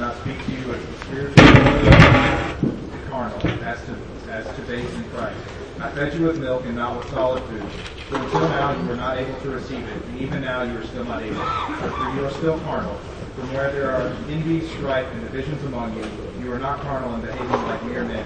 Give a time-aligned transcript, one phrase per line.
[0.00, 1.44] not speak to you as the spiritual
[3.10, 3.94] carnal, as to,
[4.30, 5.38] as to babes in Christ.
[5.78, 7.62] I fed you with milk and not with solid food.
[8.08, 10.84] For until now you were not able to receive it, and even now you are
[10.84, 11.36] still not able.
[11.36, 12.94] For you are still carnal.
[13.36, 16.06] From where there are envy, strife, and divisions among you,
[16.42, 18.24] you are not carnal and behaving like mere men.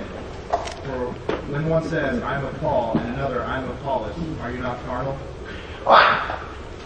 [0.85, 1.13] For
[1.51, 4.59] when one says, I am of Paul, and another, I am of Apollos, are you
[4.59, 5.19] not carnal?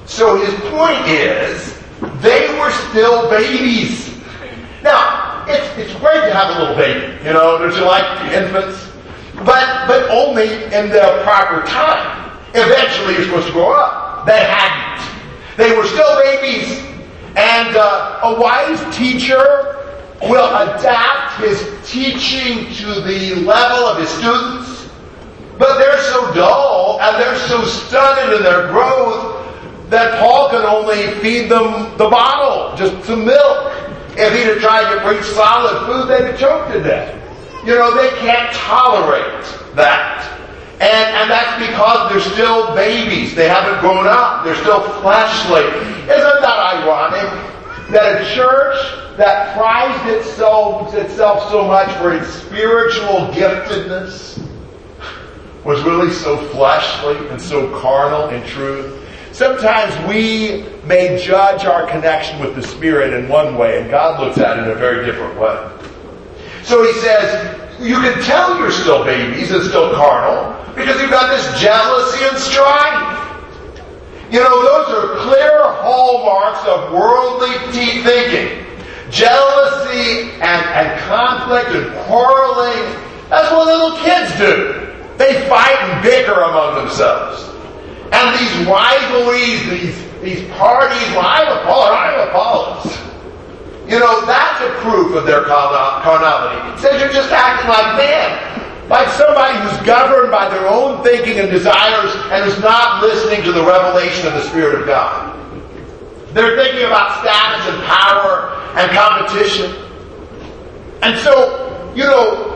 [0.06, 1.78] So his point is,
[2.22, 4.07] they were still babies.
[5.88, 8.92] It's great to have a little baby, you know, don't you like infants?
[9.36, 12.38] But, but only in the proper time.
[12.50, 14.26] Eventually you're supposed to grow up.
[14.26, 15.08] They hadn't.
[15.56, 16.78] They were still babies.
[17.36, 24.90] And uh, a wise teacher will adapt his teaching to the level of his students.
[25.58, 31.14] But they're so dull and they're so stunted in their growth that Paul can only
[31.22, 33.87] feed them the bottle, just some milk.
[34.18, 37.14] If he'd have tried to preach solid food, they'd have choked to death.
[37.64, 39.44] You know, they can't tolerate
[39.76, 40.26] that.
[40.80, 43.36] And, and that's because they're still babies.
[43.36, 44.44] They haven't grown up.
[44.44, 45.66] They're still fleshly.
[46.02, 47.30] Isn't that ironic?
[47.90, 48.76] That a church
[49.16, 54.44] that prized itself, itself so much for its spiritual giftedness
[55.64, 58.97] was really so fleshly and so carnal in truth.
[59.38, 64.36] Sometimes we may judge our connection with the Spirit in one way, and God looks
[64.36, 65.54] at it in a very different way.
[66.64, 71.30] So he says, you can tell you're still babies and still carnal because you've got
[71.30, 73.14] this jealousy and strife.
[74.28, 77.54] You know, those are clear hallmarks of worldly
[78.02, 78.66] thinking.
[79.08, 82.92] Jealousy and, and conflict and quarreling.
[83.30, 85.14] That's what little kids do.
[85.16, 87.48] They fight and bicker among themselves.
[88.12, 92.98] And these rivalries, these, these parties, well, I'm I'm Apollos.
[93.86, 96.72] You know, that's a proof of their carnality.
[96.72, 98.58] It says you're just acting like men.
[98.88, 103.52] Like somebody who's governed by their own thinking and desires and is not listening to
[103.52, 105.36] the revelation of the Spirit of God.
[106.32, 109.74] They're thinking about status and power and competition.
[111.02, 112.54] And so, you know,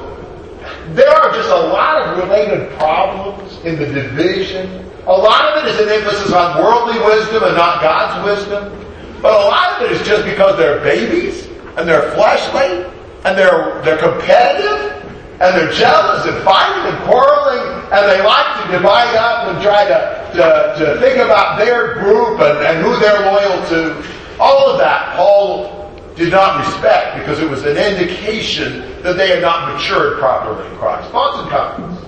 [0.95, 4.91] there are just a lot of related problems in the division.
[5.07, 8.71] A lot of it is an emphasis on worldly wisdom and not God's wisdom.
[9.21, 11.47] But a lot of it is just because they're babies
[11.77, 12.87] and they're fleshly
[13.25, 15.03] and they're, they're competitive
[15.41, 19.85] and they're jealous and fighting and quarreling and they like to divide up and try
[19.85, 24.07] to, to, to think about their group and, and who they're loyal to.
[24.39, 29.43] All of that Paul did not respect because it was an indication that they had
[29.43, 31.11] not matured properly in Christ.
[31.11, 32.02] Thoughts and comments?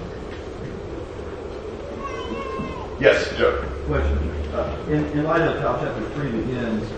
[3.05, 3.63] Yes, Joe.
[3.85, 4.17] Question.
[4.55, 6.89] Uh, in, in light of how chapter 3 begins,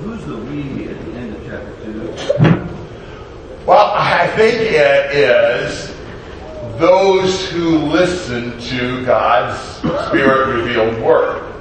[0.00, 3.66] who's the we at the end of chapter 2?
[3.66, 5.94] Well, I think it is
[6.78, 9.60] those who listen to God's
[10.06, 11.52] Spirit revealed Word.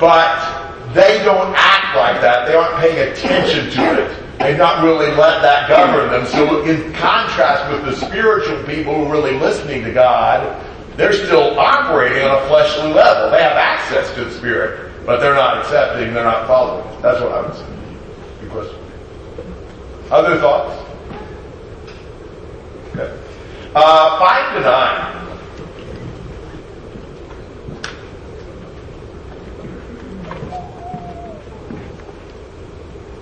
[0.00, 2.46] But they don't act like that.
[2.48, 4.38] They aren't paying attention to it.
[4.38, 6.24] They've not really let that govern them.
[6.24, 10.62] So in contrast with the spiritual people who are really listening to God,
[10.96, 13.30] they're still operating on a fleshly level.
[13.30, 17.02] They have access to the Spirit, but they're not accepting, they're not following.
[17.02, 17.66] That's what I would say.
[18.40, 18.78] Good question.
[20.10, 20.82] Other thoughts?
[22.94, 23.18] Okay.
[23.74, 25.16] Uh, five to nine.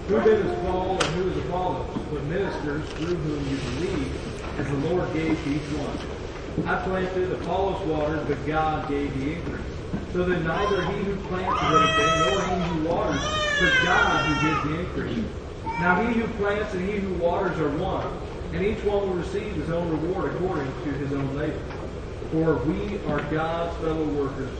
[0.06, 1.86] Who then is Paul and who is Apollos?
[2.12, 6.23] But ministers through whom you believe, as the Lord gave to each one.
[6.66, 9.60] I planted, Apollos watered, but God gave the increase.
[10.12, 13.20] So that neither he who plants is anything, nor he who waters,
[13.60, 15.25] but God who gives the increase.
[15.81, 18.06] Now he who plants and he who waters are one,
[18.53, 21.59] and each one will receive his own reward according to his own labor.
[22.31, 24.50] For we are God's fellow workers.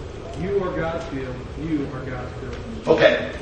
[0.41, 1.37] You are God's field.
[1.61, 2.57] You are God's field.
[2.89, 3.33] Okay.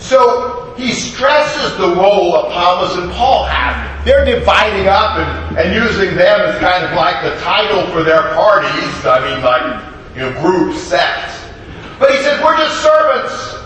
[0.00, 4.04] So he stresses the role that Apollos and Paul have.
[4.04, 8.22] They're dividing up and, and using them as kind of like the title for their
[8.34, 9.04] parties.
[9.04, 11.44] I mean, like, you know, group sects.
[11.98, 13.60] But he says, we're just servants.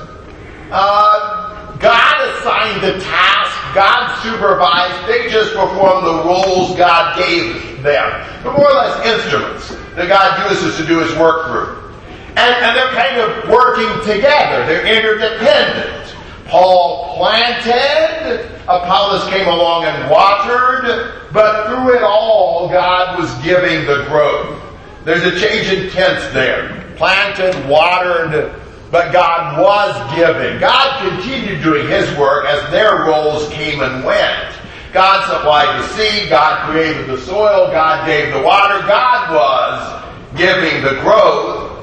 [0.70, 3.74] Uh, God assigned the task.
[3.74, 5.08] God supervised.
[5.08, 8.42] They just perform the roles God gave them.
[8.42, 11.92] They're more or less instruments that God uses to do his work through.
[12.36, 14.66] And, and they're kind of working together.
[14.66, 16.03] They're interdependent.
[16.46, 24.04] Paul planted, Apollos came along and watered, but through it all, God was giving the
[24.08, 24.60] growth.
[25.04, 26.84] There's a change in tense there.
[26.96, 28.60] Planted, watered,
[28.90, 30.60] but God was giving.
[30.60, 34.54] God continued doing His work as their roles came and went.
[34.92, 40.84] God supplied the seed, God created the soil, God gave the water, God was giving
[40.84, 41.73] the growth.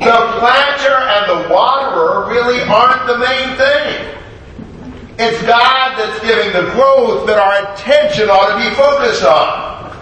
[0.00, 4.14] The planter and the waterer really aren't the main thing.
[5.16, 9.94] It's God that's giving the growth that our attention ought to be focused on.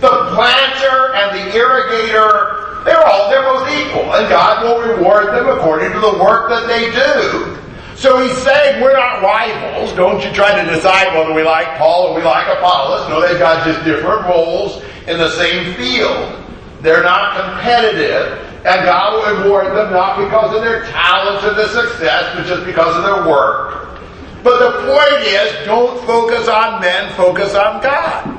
[0.00, 5.48] The planter and the irrigator, they're all, they're both equal, and God will reward them
[5.48, 7.62] according to the work that they do.
[7.96, 9.92] So he's saying we're not rivals.
[9.92, 13.08] Don't you try to decide whether we like Paul or we like Apollos.
[13.08, 16.44] No, they've got just different roles in the same field.
[16.80, 21.68] They're not competitive, and God will reward them not because of their talents or their
[21.68, 23.98] success, but just because of their work.
[24.44, 28.38] But the point is, don't focus on men, focus on God.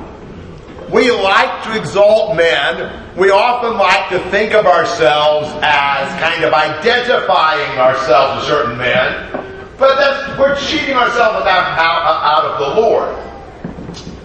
[0.90, 3.16] We like to exalt men.
[3.16, 9.30] We often like to think of ourselves as kind of identifying ourselves with certain men.
[9.78, 13.16] But that's, we're cheating ourselves out, out, out of the Lord.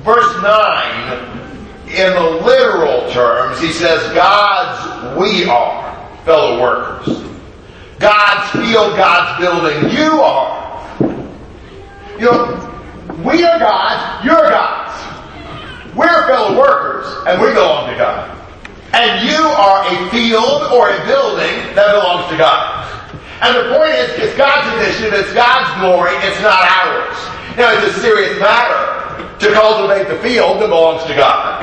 [0.04, 1.49] Verse 9,
[1.90, 7.24] in the literal terms, he says, God's we are fellow workers.
[7.98, 10.96] God's field, God's building, you are.
[12.18, 15.96] You know, we are God's, you're God's.
[15.96, 18.38] We're fellow workers, and we belong to God.
[18.94, 22.86] And you are a field or a building that belongs to God.
[23.42, 27.18] And the point is, it's God's initiative, it's God's glory, it's not ours.
[27.58, 29.00] Now, it's a serious matter
[29.40, 31.59] to cultivate the field that belongs to God.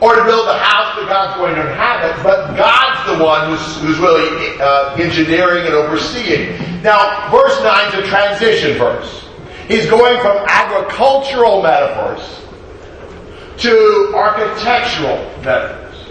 [0.00, 3.76] Or to build the house that God's going to inhabit, but God's the one who's,
[3.82, 6.82] who's really uh, engineering and overseeing.
[6.82, 9.28] Now, verse 9 is a transition verse.
[9.68, 12.40] He's going from agricultural metaphors
[13.58, 16.08] to architectural metaphors.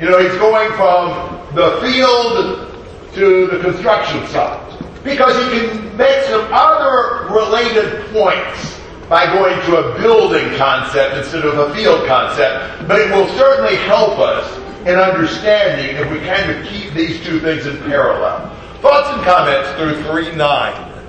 [0.00, 2.72] You know, he's going from the field
[3.14, 8.80] to the construction site because he can make some other related points
[9.12, 13.76] by going to a building concept instead of a field concept, but it will certainly
[13.76, 14.56] help us
[14.86, 18.56] in understanding if we kind of keep these two things in parallel.
[18.80, 21.02] Thoughts and comments through 3 9.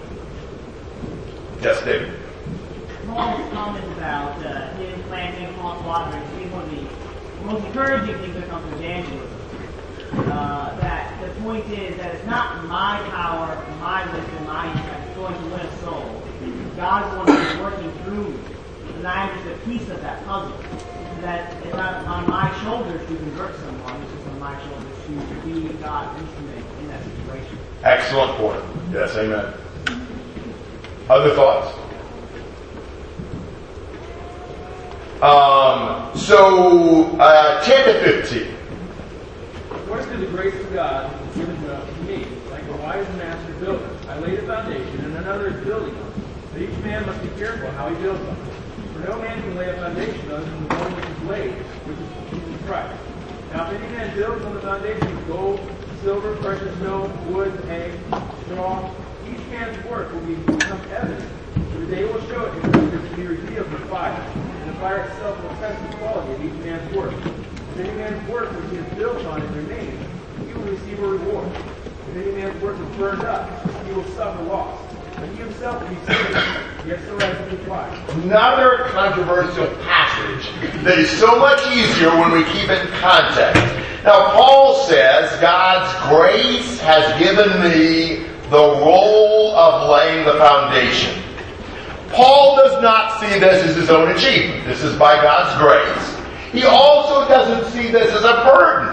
[1.61, 2.19] Yes, David.
[3.07, 8.35] Paul's comment about uh, him planting Paul's watering is one of the most encouraging things
[8.35, 9.39] that comes from evangelism.
[10.29, 15.35] Uh, that the point is that it's not my power, my wisdom, my intellect going
[15.35, 16.12] to win a soul.
[16.83, 18.39] God's one who's working through me.
[18.97, 20.57] And I'm just a piece of that puzzle.
[21.21, 25.35] That it's not on my shoulders to convert someone, it's just on my shoulders to
[25.45, 27.57] be God's instrument in that situation.
[27.83, 28.61] Excellent point.
[28.91, 29.53] Yes, amen.
[31.09, 31.73] Other thoughts?
[35.21, 38.55] Um, so, uh, 10 to 15.
[39.71, 44.19] According to the grace of God given to me, like a wise master builder, I
[44.19, 46.02] laid a foundation and another is building on it.
[46.02, 46.02] But
[46.63, 48.35] each man must be careful how he builds it.
[48.93, 51.99] For no man can lay a foundation other than the one which is laid, which
[51.99, 52.95] is Jesus Christ.
[53.51, 55.59] Now if any man builds on the foundation of gold,
[56.01, 57.99] silver, precious stone, wood, hay,
[58.45, 58.89] straw,
[59.27, 61.29] each man's work will become evident.
[61.71, 65.41] For the day will show it to be revealed in fire, and the fire itself
[65.43, 67.13] will test the quality of each man's work.
[67.13, 69.99] If any man's work which he has built on it remains,
[70.47, 71.51] he will receive a reward.
[71.51, 73.49] If any man's work is burned up,
[73.85, 74.79] he will suffer loss.
[75.15, 76.35] But he himself will be saved,
[76.85, 80.49] Another controversial passage
[80.83, 83.63] that is so much easier when we keep it in context.
[84.03, 91.23] Now, Paul says, God's grace has given me the role of laying the foundation.
[92.09, 94.65] Paul does not see this as his own achievement.
[94.65, 96.17] This is by God's grace.
[96.51, 98.92] He also doesn't see this as a burden.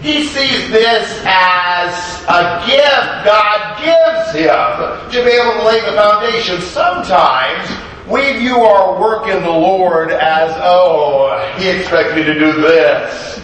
[0.00, 5.92] He sees this as a gift God gives him to be able to lay the
[5.92, 6.60] foundation.
[6.62, 7.68] Sometimes
[8.08, 13.40] we view our work in the Lord as, oh, he expects me to do this.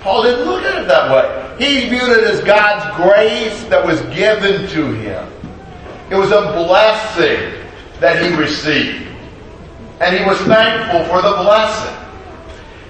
[0.00, 1.64] Paul didn't look at it that way.
[1.64, 5.30] He viewed it as God's grace that was given to him.
[6.10, 7.52] It was a blessing
[8.00, 9.06] that he received.
[10.00, 11.96] And he was thankful for the blessing.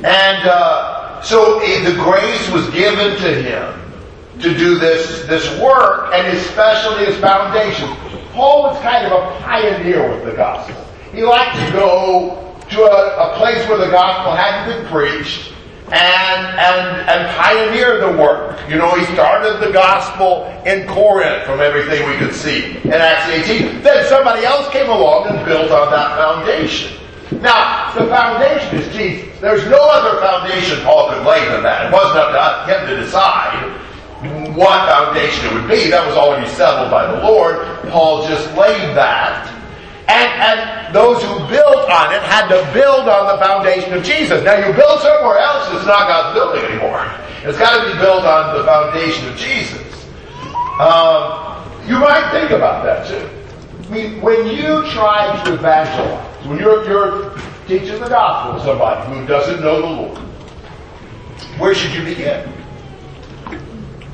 [0.04, 3.88] And uh, so eh, the grace was given to him
[4.40, 7.88] to do this, this work, and especially his foundation.
[8.32, 10.76] Paul was kind of a pioneer with the gospel.
[11.12, 15.52] He liked to go to a, a place where the gospel hadn't been preached
[15.92, 18.58] and, and, and pioneer the work.
[18.68, 23.28] You know, he started the gospel in Corinth from everything we could see in Acts
[23.48, 23.82] 18.
[23.82, 26.98] Then somebody else came along and built on that foundation.
[27.30, 29.38] Now, the foundation is Jesus.
[29.40, 31.86] There's no other foundation Paul could lay than that.
[31.86, 33.84] It wasn't up to him to decide.
[34.56, 35.90] what foundation it would be.
[35.90, 37.62] That was already settled by the Lord.
[37.90, 39.46] Paul just laid that.
[40.08, 44.42] And, and those who built on it had to build on the foundation of Jesus.
[44.42, 47.04] Now you build somewhere else, it's not God's building anymore.
[47.44, 49.84] It's got to be built on the foundation of Jesus.
[50.80, 53.28] Um, you might think about that too.
[53.86, 57.36] I mean, when you try to evangelize, when you're, you're
[57.66, 60.18] teaching the gospel to somebody who doesn't know the Lord,
[61.58, 62.50] where should you begin?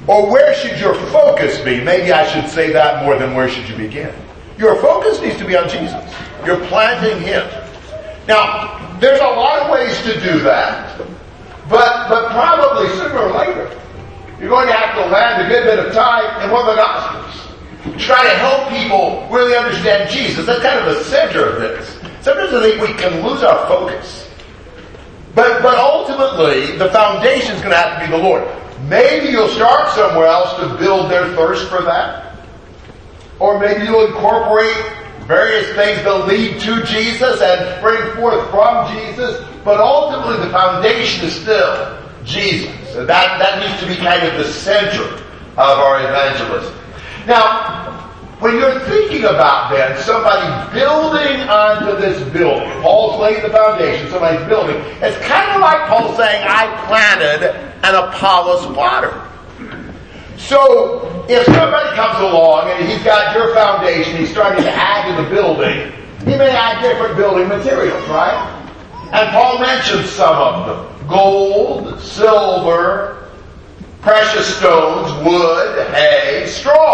[0.08, 1.82] Or where should your focus be?
[1.82, 4.12] Maybe I should say that more than where should you begin.
[4.58, 6.02] Your focus needs to be on Jesus.
[6.44, 7.48] You're planting Him.
[8.26, 10.98] Now, there's a lot of ways to do that,
[11.68, 13.80] but, but probably sooner or later,
[14.40, 16.82] you're going to have to land a good bit of time in one of the
[16.82, 18.02] Gospels.
[18.02, 20.46] Try to help people really understand Jesus.
[20.46, 21.93] That's kind of the center of this.
[22.24, 24.30] Sometimes I think we can lose our focus.
[25.34, 28.48] But, but ultimately, the foundation is going to have to be the Lord.
[28.88, 32.34] Maybe you'll start somewhere else to build their thirst for that.
[33.40, 34.74] Or maybe you'll incorporate
[35.26, 39.46] various things that lead to Jesus and bring forth from Jesus.
[39.62, 42.94] But ultimately, the foundation is still Jesus.
[42.96, 46.74] And that, that needs to be kind of the center of our evangelism.
[47.26, 47.83] Now,
[48.40, 54.46] when you're thinking about then somebody building onto this building, Paul's laying the foundation, somebody's
[54.48, 59.20] building, it's kind of like Paul saying, I planted and Apollos watered.
[60.36, 65.22] So, if somebody comes along and he's got your foundation, he's starting to add to
[65.22, 68.50] the building, he may add different building materials, right?
[69.12, 71.08] And Paul mentions some of them.
[71.08, 73.30] Gold, silver,
[74.00, 76.93] precious stones, wood, hay, straw.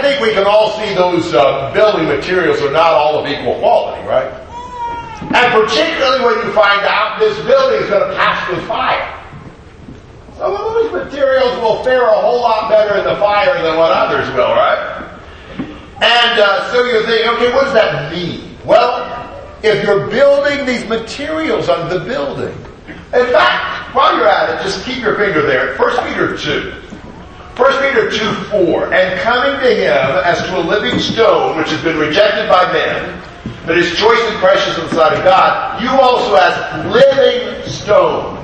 [0.00, 3.58] I think we can all see those uh, building materials are not all of equal
[3.58, 4.32] quality, right?
[5.20, 9.12] And particularly when you find out this building is going to pass through fire.
[10.38, 13.92] Some of those materials will fare a whole lot better in the fire than what
[13.92, 15.20] others will, right?
[16.00, 18.56] And uh, so you're thinking, okay, what does that mean?
[18.64, 19.04] Well,
[19.62, 22.56] if you're building these materials on the building,
[23.12, 25.76] in fact, while you're at it, just keep your finger there.
[25.76, 26.89] First Peter 2.
[27.56, 28.92] 1 Peter 2 4.
[28.94, 33.22] And coming to him as to a living stone, which has been rejected by men,
[33.66, 38.40] but is choice and precious in the sight of God, you also as living stones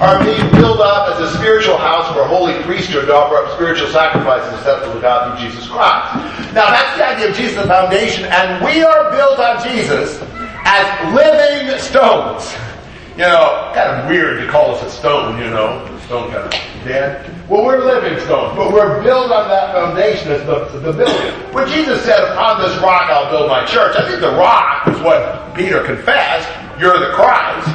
[0.00, 3.52] are being built up as a spiritual house for a holy priesthood to offer up
[3.54, 6.16] spiritual sacrifices acceptable to God through Jesus Christ.
[6.54, 10.20] Now that's the idea of Jesus, the foundation, and we are built on Jesus
[10.64, 12.54] as living stones.
[13.12, 15.91] You know, kind of weird to call us a stone, you know.
[16.12, 16.52] Stone kind of
[16.84, 17.48] dead.
[17.48, 21.32] Well, we're living stones, but we're built on that foundation as the, the building.
[21.54, 25.00] When Jesus said, upon this rock I'll build my church, I think the rock is
[25.00, 26.50] what Peter confessed.
[26.78, 27.66] You're the Christ.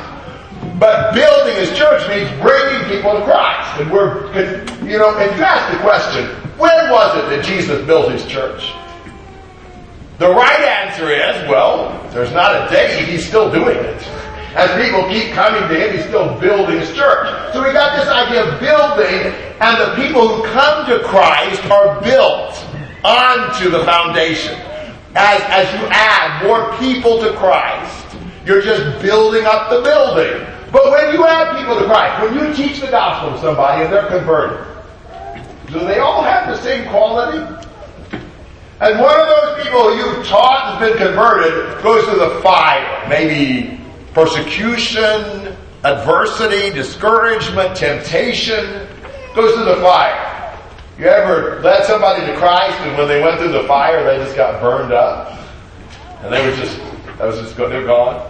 [0.78, 3.82] But building his church means bringing people to Christ.
[3.82, 4.30] And we're,
[4.86, 6.28] you know, if you ask the question,
[6.60, 8.72] when was it that Jesus built his church?
[10.20, 14.27] The right answer is, well, there's not a day he's still doing it.
[14.56, 17.54] As people keep coming to him, he's still building his church.
[17.54, 22.02] So we got this idea of building, and the people who come to Christ are
[22.02, 22.56] built
[23.04, 24.56] onto the foundation.
[25.16, 30.48] As, as you add more people to Christ, you're just building up the building.
[30.72, 33.94] But when you add people to Christ, when you teach the gospel to somebody and
[33.94, 34.66] they're converted,
[35.68, 37.40] do they all have the same quality?
[38.80, 43.10] And one of those people you've taught has been converted goes to the fire.
[43.10, 43.80] Maybe
[44.18, 48.88] persecution, adversity, discouragement, temptation,
[49.36, 50.58] goes through the fire.
[50.98, 54.36] You ever led somebody to Christ and when they went through the fire they just
[54.36, 55.38] got burned up?
[56.24, 56.80] And they were just,
[57.20, 58.28] that was just, they're gone.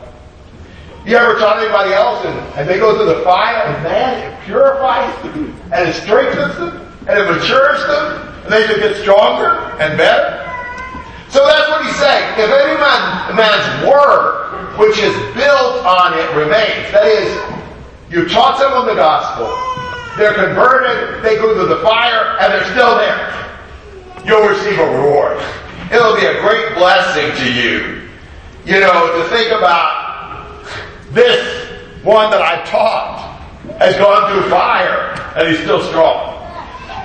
[1.06, 4.44] You ever taught anybody else and, and they go through the fire and man, it
[4.44, 9.56] purifies them and it strengthens them and it matures them and they just get stronger
[9.80, 10.36] and better?
[11.30, 12.34] So that's what he's saying.
[12.34, 14.47] If any man, man's word,
[14.78, 17.30] which is built on it, remains, that is,
[18.10, 19.50] you taught someone the gospel,
[20.18, 23.34] they're converted, they go through the fire, and they're still there,
[24.26, 25.42] you'll receive a reward.
[25.92, 28.10] It'll be a great blessing to you,
[28.66, 30.66] you know, to think about
[31.12, 31.68] this
[32.04, 33.40] one that I taught
[33.80, 36.36] has gone through fire and he's still strong.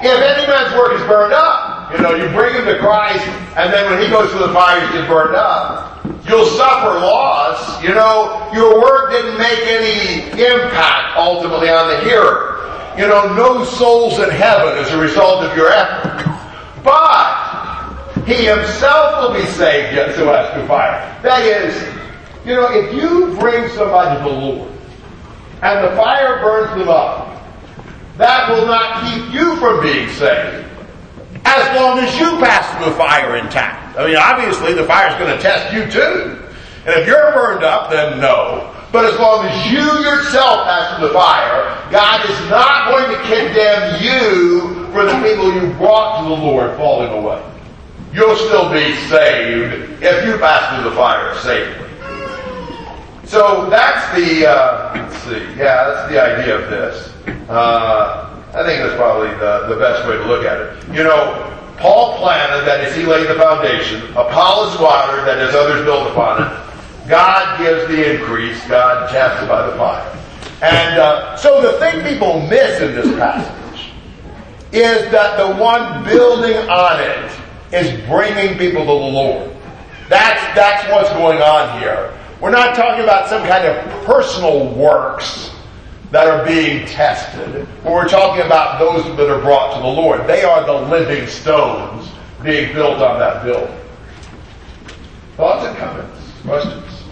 [0.02, 3.26] If any man's work is burned up, you know, you bring him to Christ
[3.56, 6.01] and then when he goes through the fire, he's just burned up.
[6.32, 7.82] You'll suffer loss.
[7.82, 12.56] You know, your work didn't make any impact ultimately on the hearer.
[12.96, 16.24] You know, no souls in heaven as a result of your effort.
[16.82, 21.20] But he himself will be saved yet so as to fire.
[21.22, 21.76] That is,
[22.46, 24.72] you know, if you bring somebody to the Lord
[25.60, 27.42] and the fire burns them up,
[28.16, 30.66] that will not keep you from being saved.
[31.44, 33.81] As long as you pass through the fire intact.
[33.96, 36.38] I mean, obviously the fire is going to test you too.
[36.84, 38.74] And if you're burned up, then no.
[38.90, 43.22] But as long as you yourself pass through the fire, God is not going to
[43.22, 47.42] condemn you for the people you brought to the Lord falling away.
[48.12, 51.88] You'll still be saved if you pass through the fire safely.
[53.24, 57.14] So that's the, uh, let's see, yeah, that's the idea of this.
[57.48, 60.88] Uh, I think that's probably the, the best way to look at it.
[60.88, 61.48] You know,
[61.82, 64.00] Paul planted, that is, he laid the foundation.
[64.12, 67.08] Apollos watered, that is, others built upon it.
[67.08, 68.64] God gives the increase.
[68.68, 70.08] God casts by the fire.
[70.62, 73.90] And uh, so the thing people miss in this passage
[74.70, 77.32] is that the one building on it
[77.72, 79.50] is bringing people to the Lord.
[80.08, 82.16] That's, that's what's going on here.
[82.40, 85.51] We're not talking about some kind of personal works
[86.12, 90.26] that are being tested, but we're talking about those that are brought to the Lord.
[90.26, 92.06] They are the living stones
[92.42, 93.74] being built on that building.
[95.38, 96.20] Thoughts and comments?
[96.42, 97.04] Questions?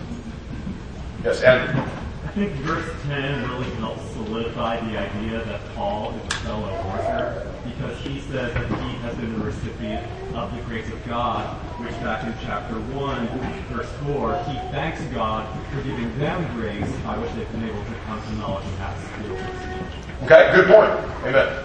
[1.25, 1.83] Yes, Andrew.
[2.25, 7.51] I think verse 10 really helps solidify the idea that Paul is a fellow worker
[7.65, 11.45] because he says that he has been the recipient of the grace of God,
[11.81, 13.27] which back in chapter 1,
[13.75, 17.95] verse 4, he thanks God for giving them grace by which they've been able to
[18.07, 20.25] come to knowledge and have skills in speech.
[20.25, 20.91] Okay, good point.
[21.27, 21.65] Amen.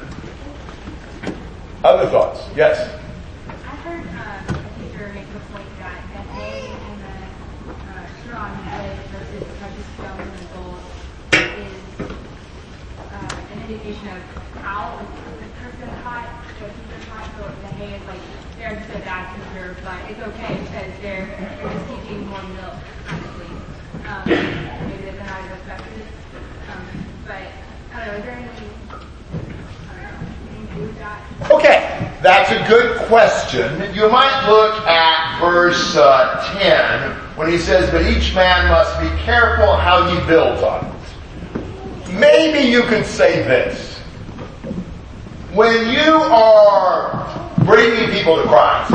[1.83, 2.41] Other thoughts?
[2.55, 2.99] Yes.
[3.47, 4.55] I heard uh,
[18.69, 21.27] teacher, but it's okay because they're,
[21.62, 22.74] just more milk,
[23.07, 23.45] honestly.
[24.07, 25.05] Um, maybe.
[26.67, 26.88] Um,
[27.27, 27.41] but
[27.93, 28.31] I don't know.
[30.75, 31.51] Is there that?
[31.51, 33.93] Okay, that's a good question.
[33.93, 39.07] You might look at verse uh, 10 when he says, But each man must be
[39.24, 42.13] careful how he builds on it.
[42.13, 43.99] Maybe you could say this.
[45.54, 47.35] When you are
[47.65, 48.93] bringing people to Christ,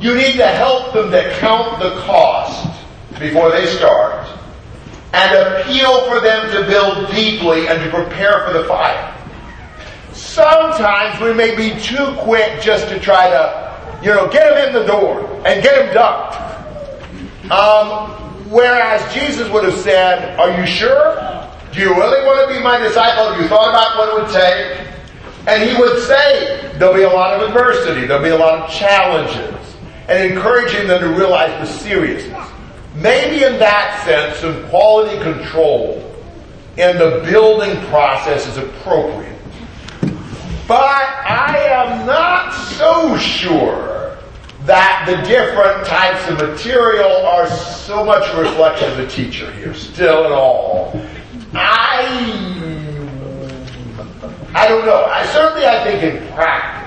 [0.00, 2.84] you need to help them to count the cost
[3.18, 4.28] before they start
[5.12, 9.10] and appeal for them to build deeply and to prepare for the fire.
[10.12, 14.72] Sometimes we may be too quick just to try to, you know, get them in
[14.74, 16.40] the door and get them ducked.
[17.50, 18.10] Um,
[18.50, 21.14] whereas Jesus would have said, Are you sure?
[21.72, 23.32] Do you really want to be my disciple?
[23.32, 24.93] Have you thought about what it would take?
[25.46, 28.70] And he would say, There'll be a lot of adversity, there'll be a lot of
[28.70, 29.76] challenges,
[30.08, 32.48] and encouraging them to realize the seriousness.
[32.96, 36.14] Maybe in that sense, some quality control
[36.76, 39.38] in the building process is appropriate.
[40.66, 44.16] But I am not so sure
[44.64, 49.74] that the different types of material are so much a reflection of the teacher here,
[49.74, 50.98] still at all.
[51.52, 52.53] I
[54.54, 55.04] I don't know.
[55.04, 56.84] I certainly I think in practice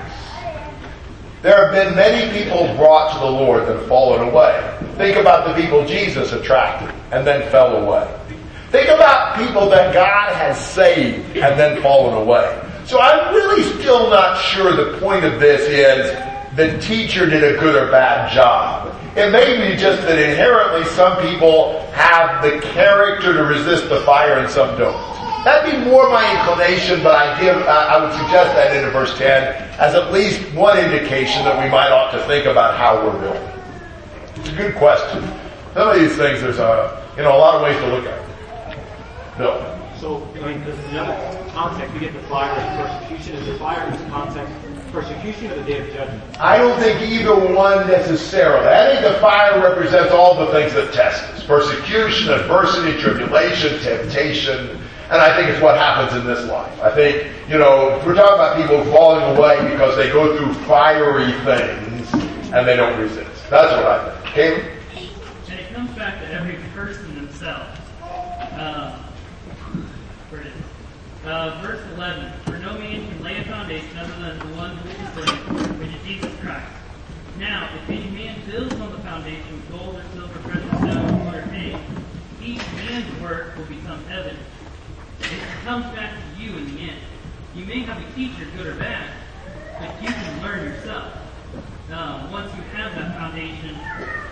[1.42, 4.76] there have been many people brought to the Lord that have fallen away.
[4.96, 8.12] Think about the people Jesus attracted and then fell away.
[8.70, 12.60] Think about people that God has saved and then fallen away.
[12.86, 17.60] So I'm really still not sure the point of this is the teacher did a
[17.60, 18.94] good or bad job.
[19.16, 24.38] It may be just that inherently some people have the character to resist the fire
[24.38, 25.17] and some don't.
[25.44, 29.16] That'd be more my inclination, but I give, uh, I would suggest that into verse
[29.16, 33.20] 10 as at least one indication that we might ought to think about how we're
[33.20, 33.48] building.
[34.36, 35.22] It's a good question.
[35.74, 38.18] Some of these things, there's a, you know, a lot of ways to look at
[38.20, 39.38] it.
[39.38, 39.78] Bill.
[40.00, 41.14] So, I mean, there's another
[41.50, 41.94] context.
[41.94, 43.36] We get the fire as persecution.
[43.36, 44.52] Is the fire in this context
[44.92, 46.40] persecution or the day of judgment?
[46.40, 48.66] I don't think either one necessarily.
[48.66, 51.44] I think the fire represents all the things that test us.
[51.44, 56.80] Persecution, adversity, tribulation, temptation, and I think it's what happens in this life.
[56.82, 60.52] I think, you know, if we're talking about people falling away because they go through
[60.64, 62.12] fiery things
[62.52, 63.48] and they don't resist.
[63.48, 64.34] That's what I think.
[64.34, 64.64] Caleb?
[65.48, 67.78] And it comes back to every person themselves.
[68.02, 69.02] Uh,
[70.28, 71.26] where it is.
[71.26, 72.32] Uh, verse 11.
[72.68, 76.66] No man can lay a foundation other than the one laid, which is Jesus Christ.
[77.38, 81.40] Now, if any man builds on the foundation with gold or silver, precious stones, or
[81.48, 81.80] hay,
[82.44, 84.38] each man's work will become evident.
[85.20, 87.00] It comes back to you in the end.
[87.54, 89.12] You may have a teacher, good or bad,
[89.80, 91.14] but you can learn yourself.
[91.90, 93.76] Uh, once you have that foundation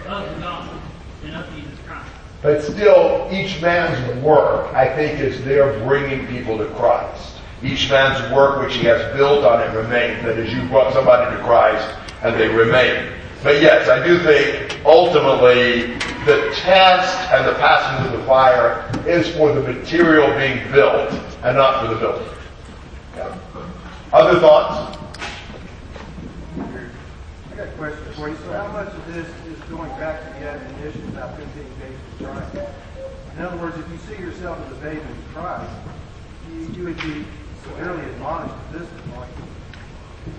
[0.09, 0.79] of the gospel
[1.25, 2.11] and of Jesus Christ.
[2.43, 7.36] But still, each man's work, I think, is there bringing people to Christ.
[7.67, 10.23] Each man's work which he has built on it remains.
[10.23, 13.13] That is, you brought somebody to Christ and they remain.
[13.43, 15.95] But yes, I do think ultimately
[16.27, 21.57] the test and the passing through the fire is for the material being built and
[21.57, 22.29] not for the building.
[23.17, 23.37] Yeah.
[24.13, 24.99] Other thoughts?
[26.57, 28.37] I got a question for you.
[28.37, 32.21] So how much of this is going back to the admonition about them being babes
[32.21, 32.71] in Christ?
[33.37, 35.71] In other words, if you see yourself as a babe in Christ,
[36.53, 37.25] you, you would be
[37.69, 39.31] severely admonished at this point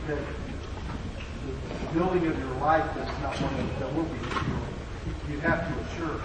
[0.08, 0.20] that
[1.48, 4.58] the building of your life is not one that will be secure.
[5.30, 6.22] You have to assure.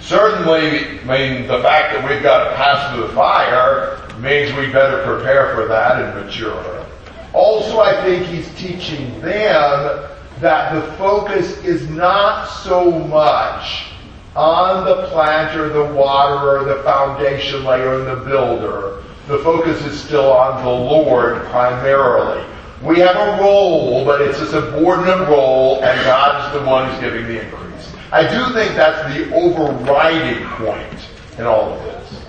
[0.00, 4.72] Certainly, I mean, the fact that we've got to pass through the fire means we
[4.72, 6.86] better prepare for that and mature.
[7.32, 10.08] Also, I think he's teaching them
[10.40, 13.86] that the focus is not so much
[14.34, 19.02] on the planter, the waterer, the foundation layer, and the builder.
[19.26, 22.46] The focus is still on the Lord primarily.
[22.80, 27.00] We have a role, but it's a subordinate role, and God is the one who's
[27.00, 27.92] giving the increase.
[28.12, 31.08] I do think that's the overriding point
[31.38, 32.26] in all of this.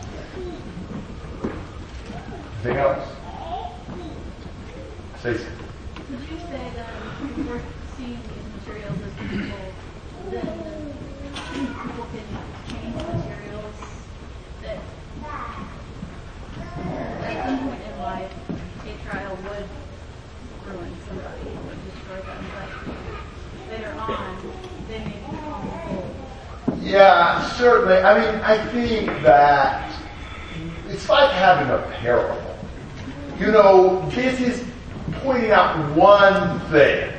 [2.64, 3.08] Anything else?
[5.20, 5.46] Stacey.
[6.10, 6.90] Would you say that
[7.22, 7.62] if we're
[7.96, 9.58] seeing these materials as people,
[10.32, 10.48] then
[11.54, 12.26] people can
[12.68, 13.76] change materials
[14.64, 14.80] that
[17.28, 18.32] at some point in life
[18.86, 19.68] a trial would
[20.68, 22.70] ruin somebody, would destroy them, but
[23.72, 24.38] later on
[24.88, 25.28] they may.
[26.82, 27.98] Yeah, certainly.
[27.98, 29.94] I mean, I think that
[30.88, 32.42] it's like having a parable.
[33.40, 34.64] You know, this is
[35.16, 37.12] pointing out one thing.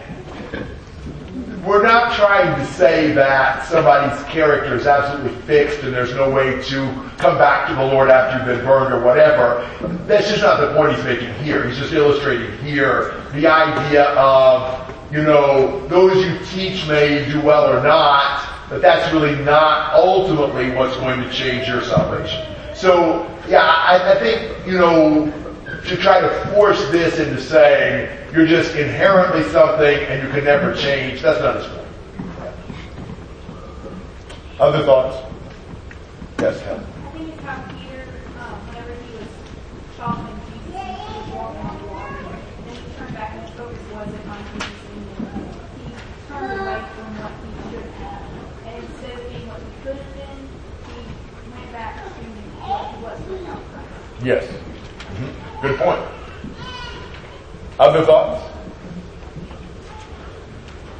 [1.68, 6.62] We're not trying to say that somebody's character is absolutely fixed and there's no way
[6.62, 9.68] to come back to the Lord after you've been burned or whatever.
[10.06, 11.68] That's just not the point he's making here.
[11.68, 17.70] He's just illustrating here the idea of, you know, those you teach may do well
[17.70, 22.46] or not, but that's really not ultimately what's going to change your salvation.
[22.74, 25.30] So, yeah, I, I think, you know,
[25.88, 30.74] to try to force this into saying you're just inherently something and you can never
[30.74, 31.88] change, that's not his point.
[34.60, 35.16] Other thoughts?
[36.40, 36.84] Yes, Helen.
[36.84, 38.04] I think it's how Peter,
[38.38, 39.32] um, whenever he was
[39.96, 42.36] following Jesus, he was walking on the water.
[42.66, 45.40] Then he turned back and his focus wasn't on Jesus anymore.
[45.78, 45.88] He
[46.28, 48.28] turned away from what he should have.
[48.68, 50.40] And instead of being what he could have been,
[50.84, 51.00] he
[51.48, 54.24] went back to what he was without Christ.
[54.24, 54.67] Yes.
[55.60, 56.00] Good point.
[57.80, 58.44] Other thoughts?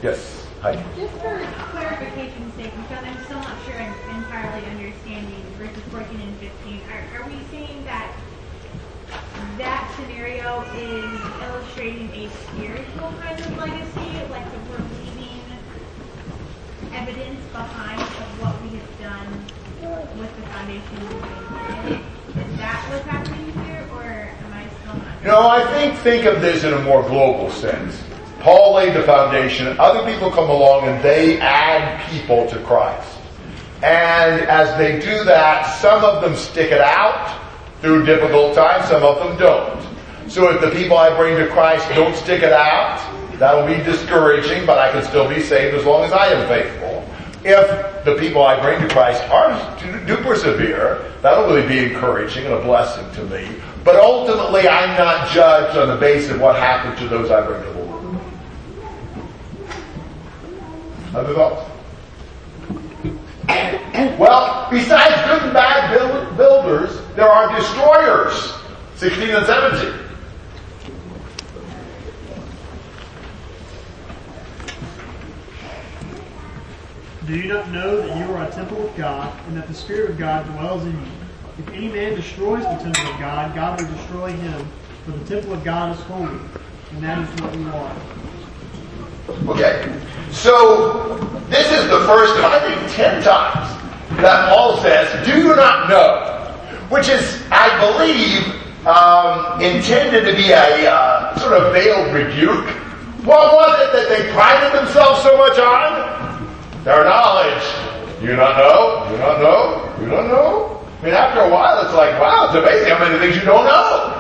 [0.03, 0.47] Yes.
[0.63, 0.75] Hi.
[0.97, 1.39] Just for
[1.71, 7.23] clarification's sake, because I'm still not sure I'm entirely understanding verses 14 and 15, are,
[7.23, 8.13] are we saying that
[9.59, 15.39] that scenario is illustrating a spiritual kind of legacy, like that we're leaving
[16.99, 19.31] evidence behind of what we have done
[20.19, 22.09] with the foundation?
[22.35, 23.78] Is that what's happening here,
[25.23, 25.25] Not?
[25.25, 28.03] No, I think think of this in a more global sense.
[28.41, 33.19] Paul laid the foundation, other people come along and they add people to Christ.
[33.83, 37.41] And as they do that, some of them stick it out
[37.81, 40.31] through difficult times, some of them don't.
[40.31, 42.99] So if the people I bring to Christ don't stick it out,
[43.39, 47.05] that'll be discouraging, but I can still be saved as long as I am faithful.
[47.45, 49.51] If the people I bring to Christ are
[50.07, 53.61] do persevere, that'll really be encouraging and a blessing to me.
[53.89, 57.63] But ultimately, I'm not judged on the basis of what happened to those I bring
[57.63, 58.21] to the Lord.
[61.15, 61.71] Other thoughts?
[64.19, 68.53] Well, besides good and bad build- builders, there are destroyers.
[68.97, 69.95] 16 and 17.
[77.27, 80.11] Do you not know that you are a temple of God, and that the Spirit
[80.11, 81.18] of God dwells in you?
[81.59, 84.67] If any man destroys the temple of God, God will destroy him,
[85.05, 86.39] for the temple of God is holy,
[86.93, 87.97] and that is what we are.
[89.49, 90.01] Okay.
[90.31, 91.19] So,
[91.51, 96.55] this is the first I think 10 times, that Paul says, do you not know?
[96.91, 98.55] Which is, I believe,
[98.87, 102.67] um, intended to be a uh, sort of veiled rebuke.
[103.27, 106.85] What was it that they prided themselves so much on?
[106.85, 107.65] Their knowledge.
[108.21, 109.07] Do you not know?
[109.09, 109.97] Do you not know?
[110.01, 110.78] You don't know?
[110.99, 113.65] I mean, after a while, it's like, wow, it's amazing how many things you don't
[113.65, 114.19] know.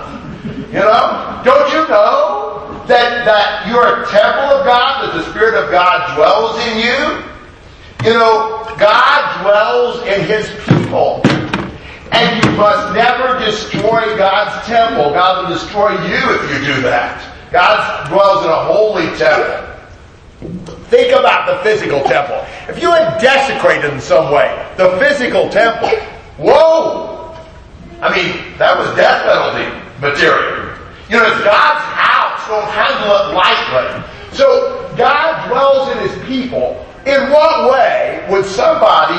[0.71, 1.43] You know?
[1.45, 6.15] Don't you know that, that you're a temple of God, that the Spirit of God
[6.15, 7.25] dwells in you?
[8.07, 11.21] You know, God dwells in His people.
[12.13, 15.11] And you must never destroy God's temple.
[15.11, 17.19] God will destroy you if you do that.
[17.51, 19.69] God dwells in a holy temple.
[20.89, 22.45] Think about the physical temple.
[22.69, 25.91] If you had desecrated in some way the physical temple,
[26.39, 27.37] whoa!
[28.01, 29.67] I mean, that was death penalty
[30.01, 30.75] material.
[31.11, 32.47] You know, it's God's house.
[32.47, 34.09] Don't handle it lightly.
[34.33, 36.85] So God dwells in his people.
[37.07, 39.19] In what way would somebody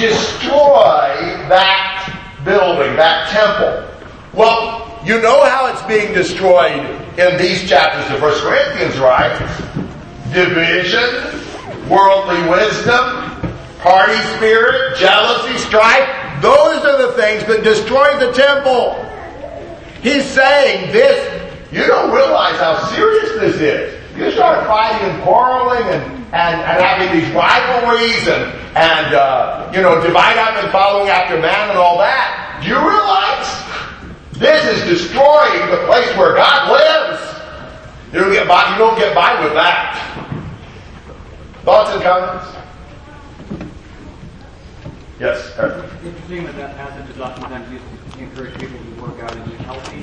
[0.00, 1.16] destroy
[1.48, 3.88] that building, that temple?
[4.32, 6.86] Well, you know how it's being destroyed
[7.18, 9.34] in these chapters of 1 Corinthians, right?
[10.32, 13.40] Division, worldly wisdom,
[13.80, 16.19] party spirit, jealousy, strife.
[16.40, 18.96] Those are the things that destroy the temple.
[20.02, 21.18] He's saying this,
[21.70, 24.00] you don't realize how serious this is.
[24.16, 28.44] You start fighting and quarreling and, and, and having these rivalries and,
[28.76, 32.60] and uh, you know, divide up and following after man and all that.
[32.62, 33.48] Do you realize
[34.32, 37.20] this is destroying the place where God lives?
[38.12, 39.94] You don't get by, you don't get by with that.
[41.64, 42.56] Thoughts and comments?
[45.20, 45.84] Yes, Eric.
[46.02, 49.52] Interesting that that passage is oftentimes used to encourage people to work out and be
[49.68, 50.00] healthy.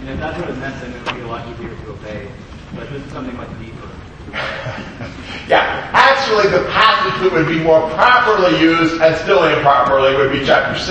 [0.00, 2.26] And if that's what it meant, then it would be a lot easier to obey.
[2.74, 3.86] But this is something much deeper.
[5.46, 10.44] yeah, actually, the passage that would be more properly used and still improperly would be
[10.44, 10.90] chapter 6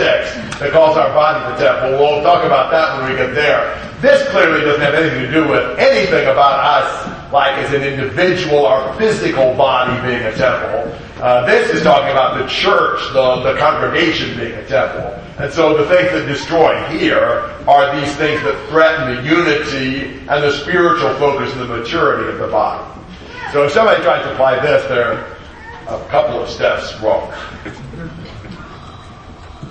[0.56, 2.00] that calls our body the temple.
[2.00, 3.76] We'll talk about that when we get there.
[4.00, 8.66] This clearly doesn't have anything to do with anything about us, like as an individual,
[8.68, 10.96] our physical body being a temple.
[11.26, 15.08] Uh, this is talking about the church, the, the congregation being a temple.
[15.40, 20.44] And so the things that destroy here are these things that threaten the unity and
[20.44, 23.02] the spiritual focus and the maturity of the body.
[23.54, 25.26] So if somebody tries to apply this, they're
[25.88, 27.34] a couple of steps wrong.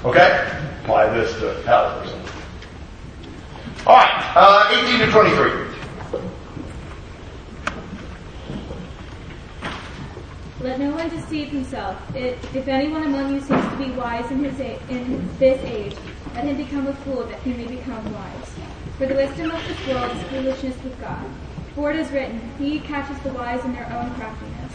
[0.05, 0.61] Okay?
[0.83, 2.33] Apply this to health or something.
[3.87, 5.64] Alright, uh, 18 to 23.
[10.65, 12.01] Let no one deceive himself.
[12.17, 15.95] If, if anyone among you seems to be wise in, his a, in this age,
[16.35, 18.55] let him become a fool that he may become wise.
[18.97, 21.23] For the wisdom of this world is foolishness with God.
[21.75, 24.73] For it is written, He catches the wise in their own craftiness.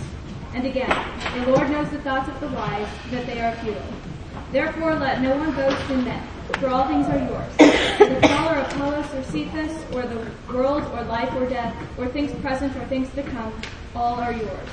[0.53, 0.95] And again,
[1.39, 3.81] the Lord knows the thoughts of the wise, that they are futile.
[4.51, 6.21] Therefore let no one boast in men,
[6.59, 7.57] for all things are yours.
[7.57, 12.31] The Paul or Apollos or Cephas, or the world or life or death, or things
[12.41, 13.59] present or things to come,
[13.95, 14.69] all are yours.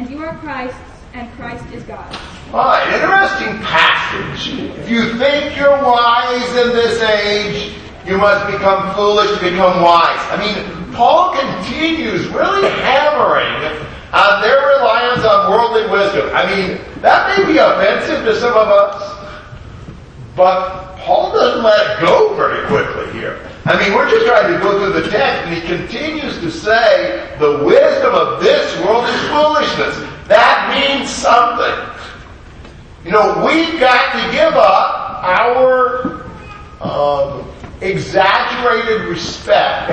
[0.00, 0.80] And you are Christ's,
[1.12, 2.16] and Christ is God's.
[2.54, 4.48] Alright, interesting passage.
[4.78, 7.74] If you think you're wise in this age,
[8.06, 10.18] you must become foolish to become wise.
[10.32, 13.76] I mean, Paul continues really hammering
[14.14, 16.30] on their reliance on worldly wisdom.
[16.32, 19.52] I mean, that may be offensive to some of us,
[20.34, 23.49] but Paul doesn't let it go very quickly here.
[23.66, 27.36] I mean, we're just trying to go through the text, and he continues to say
[27.38, 30.08] the wisdom of this world is foolishness.
[30.28, 31.76] That means something.
[33.04, 36.26] You know, we've got to give up our
[36.80, 37.50] um,
[37.82, 39.90] exaggerated respect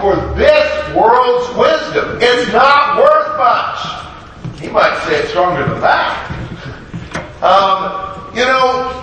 [0.00, 2.18] for this world's wisdom.
[2.20, 4.60] It's not worth much.
[4.60, 6.30] He might say it stronger than that.
[7.42, 9.00] Um, you know,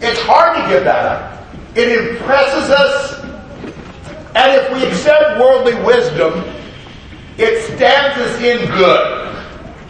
[0.00, 1.39] it's hard to give that up.
[1.74, 3.24] It impresses us,
[4.34, 6.44] and if we accept worldly wisdom,
[7.38, 9.36] it stands us in good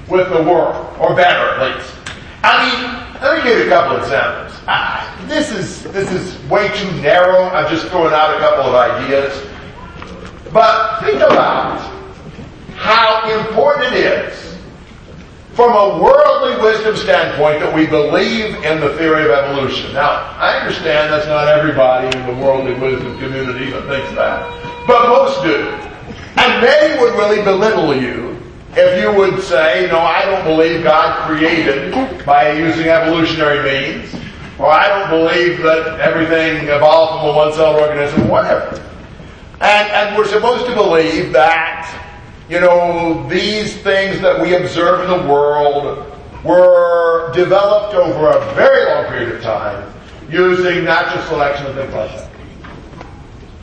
[0.08, 1.94] with the world, or better at least.
[2.42, 4.58] I mean, let me give you a couple examples.
[5.28, 7.48] This is this is way too narrow.
[7.50, 9.46] I'm just throwing out a couple of ideas.
[10.52, 11.78] But think about
[12.74, 14.49] how important it is
[15.60, 19.92] from a worldly wisdom standpoint that we believe in the theory of evolution.
[19.92, 24.40] Now, I understand that's not everybody in the worldly wisdom community that thinks that,
[24.86, 25.68] but most do.
[26.40, 28.40] And many would really belittle you
[28.74, 31.92] if you would say, no, I don't believe God created
[32.24, 34.14] by using evolutionary means,
[34.58, 38.82] or I don't believe that everything evolved from a one-celled organism, whatever.
[39.60, 41.84] And, and we're supposed to believe that,
[42.50, 46.04] you know, these things that we observe in the world
[46.44, 49.92] were developed over a very long period of time
[50.28, 52.30] using natural selection and things like that.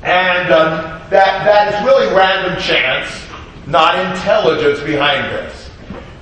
[0.03, 0.71] And um,
[1.09, 3.27] that, that is really random chance
[3.67, 5.69] not intelligence behind this.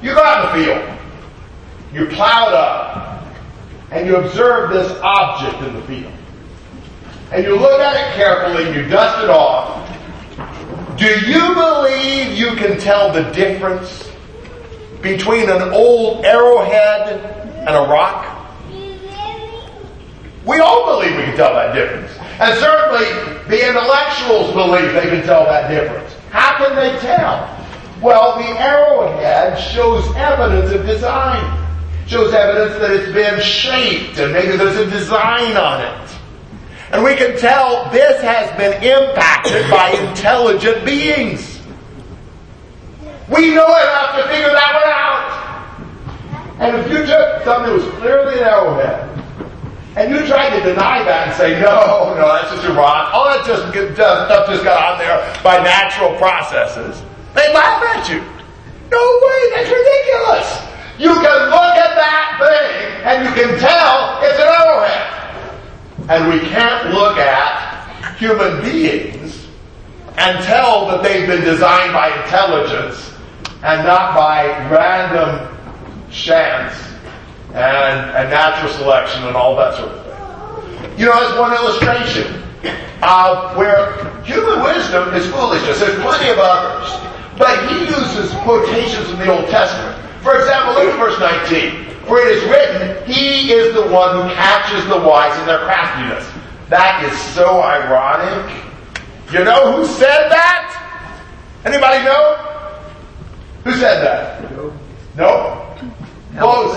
[0.01, 0.99] You go out in the field,
[1.93, 3.27] you plow it up,
[3.91, 6.13] and you observe this object in the field.
[7.31, 9.84] And you look at it carefully, you dust it off.
[10.97, 14.09] Do you believe you can tell the difference
[15.01, 17.19] between an old arrowhead
[17.67, 18.31] and a rock?
[20.45, 22.11] We all believe we can tell that difference.
[22.39, 23.05] And certainly
[23.49, 26.13] the intellectuals believe they can tell that difference.
[26.29, 27.51] How can they tell?
[28.01, 31.61] Well, the arrowhead shows evidence of design.
[32.07, 36.14] Shows evidence that it's been shaped and maybe there's a design on it.
[36.91, 41.59] And we can tell this has been impacted by intelligent beings.
[43.27, 45.15] We know enough to figure that one out.
[46.59, 49.15] And if you took something that was clearly an arrowhead
[49.97, 53.13] and you tried to deny that and say, no, no, that's just a rock.
[53.13, 57.01] All that just stuff just got on there by natural processes.
[57.33, 58.19] They laugh at you.
[58.91, 60.47] No way, that's ridiculous.
[60.99, 65.24] You can look at that thing and you can tell it's an arrowhead.
[66.07, 69.47] And we can't look at human beings
[70.17, 73.13] and tell that they've been designed by intelligence
[73.63, 75.57] and not by random
[76.11, 76.79] chance
[77.49, 80.99] and, and natural selection and all that sort of thing.
[80.99, 82.43] You know, as one illustration
[83.01, 85.79] of where human wisdom is foolishness.
[85.79, 86.89] There's plenty of others.
[87.37, 90.01] But he uses quotations from the Old Testament.
[90.21, 91.94] For example, look at verse 19.
[92.07, 96.29] For it is written, He is the one who catches the wise in their craftiness.
[96.69, 98.53] That is so ironic.
[99.31, 100.71] You know who said that?
[101.65, 102.35] Anybody know?
[103.63, 104.51] Who said that?
[105.15, 105.65] No?
[106.37, 106.75] Close.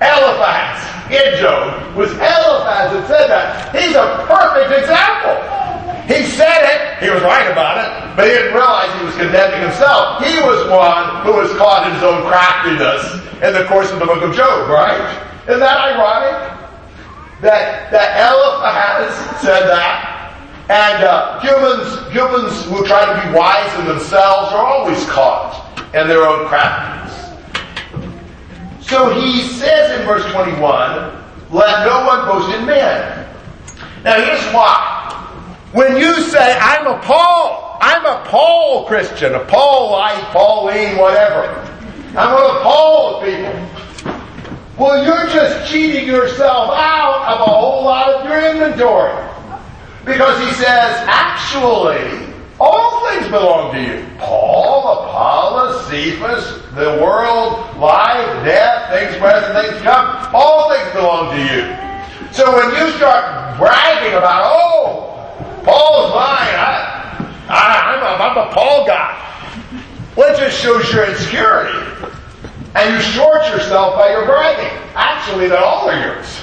[0.00, 3.74] Eliphaz in Job was Eliphaz that said that.
[3.76, 5.36] He's a perfect example.
[6.06, 9.60] He said it, he was right about it, but he didn't realize he was condemning
[9.60, 10.22] himself.
[10.24, 14.06] He was one who was caught in his own craftiness in the course of the
[14.06, 15.00] book of Job, right?
[15.48, 16.60] Isn't that ironic?
[17.40, 20.36] That, that Eliphaz said that.
[20.68, 26.06] And uh, humans, humans who try to be wise in themselves are always caught in
[26.06, 27.00] their own craftiness.
[28.86, 30.60] So he says in verse 21,
[31.50, 33.26] let no one boast in men.
[34.04, 34.99] Now here's why.
[35.72, 41.46] When you say, I'm a Paul, I'm a Paul Christian, a Paul like, Pauline, whatever.
[42.16, 44.14] I'm one of Paul's people.
[44.76, 49.12] Well, you're just cheating yourself out of a whole lot of your inventory.
[50.04, 54.06] Because he says, actually, all things belong to you.
[54.18, 60.34] Paul, Apollos, Cephas, the world, life, death, things present, things come.
[60.34, 62.32] All things belong to you.
[62.32, 65.10] So when you start bragging about, oh,
[65.64, 66.54] Paul's mine.
[66.56, 69.30] I, I, am a, I'm a Paul guy.
[70.16, 71.78] Well, it just shows your insecurity.
[72.74, 74.78] And you short yourself by your bragging.
[74.94, 76.40] Actually, that all are yours.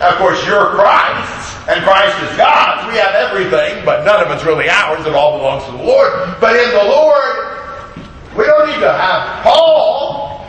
[0.00, 2.90] Of course, you're Christ, and Christ is God's.
[2.90, 5.06] We have everything, but none of it's really ours.
[5.06, 6.12] It all belongs to the Lord.
[6.40, 7.52] But in the Lord,
[8.36, 10.44] we don't need to have Paul.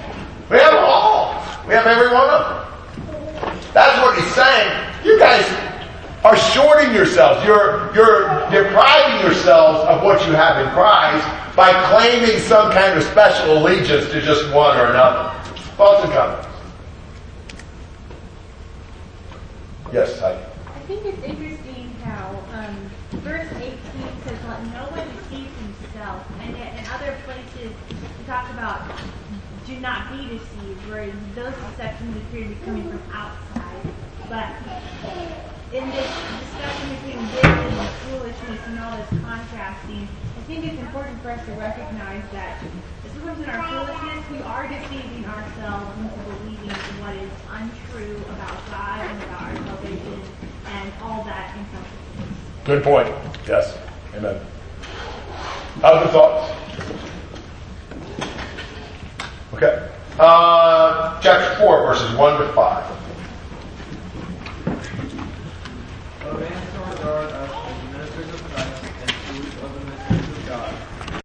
[0.50, 1.36] We have all.
[1.68, 3.54] We have every one of them.
[3.74, 4.90] That's what he's saying.
[5.06, 5.46] You guys
[6.24, 7.46] are shorting yourselves.
[7.46, 13.04] You're, you're depriving yourselves of what you have in Christ by claiming some kind of
[13.04, 15.38] special allegiance to just one or another.
[15.76, 16.48] Thoughts and comments?
[19.92, 20.34] Yes, I.
[20.34, 22.90] I think it's interesting how um,
[23.22, 23.78] verse 18
[24.26, 28.82] says, "Let no one deceive himself," and yet in other places we talk about
[29.68, 33.94] "do not be deceived," where those deceptions appear to be coming from outside.
[34.30, 35.43] But
[35.74, 36.06] in this
[36.40, 40.08] discussion between wisdom and foolishness and all this contrasting,
[40.38, 42.62] I think it's important for us to recognize that
[43.12, 46.70] sometimes in our foolishness we are deceiving ourselves into believing
[47.02, 50.22] what is untrue about God and about our salvation
[50.68, 51.58] and all that.
[52.66, 53.08] Good point.
[53.48, 53.76] Yes.
[54.14, 54.40] Amen.
[55.82, 56.54] Other thoughts?
[59.56, 59.90] Okay.
[60.20, 63.03] Uh, chapter 4, verses 1 to 5.
[67.04, 67.63] start